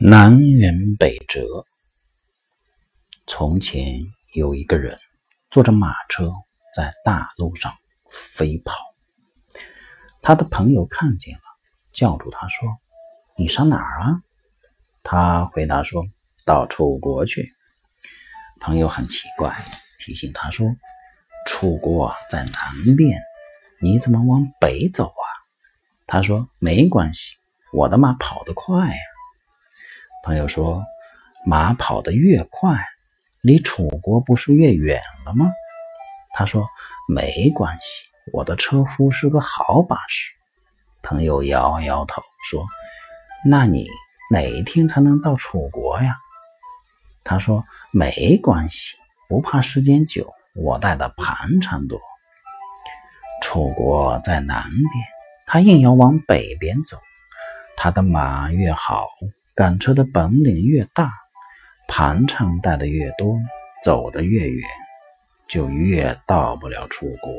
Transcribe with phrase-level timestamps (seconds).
[0.00, 1.66] 南辕北辙。
[3.26, 4.00] 从前
[4.32, 4.96] 有一个人
[5.50, 6.30] 坐着马车
[6.72, 7.74] 在大路上
[8.08, 8.76] 飞跑，
[10.22, 11.42] 他的朋友看见了，
[11.92, 12.68] 叫住他说
[13.36, 14.22] ：“你上哪儿啊？”
[15.02, 16.06] 他回答说
[16.46, 17.52] ：“到楚国去。”
[18.62, 19.52] 朋友很奇怪，
[19.98, 20.76] 提醒他说
[21.44, 23.20] ：“楚国在南边，
[23.80, 25.26] 你怎么往北走啊？”
[26.06, 27.34] 他说：“没关系，
[27.72, 28.96] 我的马跑得快呀。”
[30.22, 30.84] 朋友说
[31.46, 32.76] ：“马跑得越快，
[33.40, 35.50] 离楚国不是越远了吗？”
[36.34, 36.68] 他说
[37.08, 40.32] ：“没关系，我的车夫是个好把式。”
[41.02, 42.66] 朋友摇摇头说
[43.46, 43.86] ：“那你
[44.30, 46.16] 哪一天才能到楚国呀？”
[47.24, 48.96] 他说：“没关系，
[49.28, 51.98] 不怕时间久，我带的盘缠多。”
[53.40, 55.04] 楚国在南边，
[55.46, 56.98] 他硬要往北边走，
[57.76, 59.08] 他的马越好。
[59.58, 61.10] 赶车的本领越大，
[61.88, 63.36] 盘缠带的越多，
[63.82, 64.68] 走得越远，
[65.48, 67.32] 就越到不了出国。